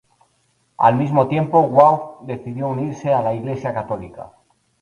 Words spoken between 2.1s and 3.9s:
decidió unirse a la Iglesia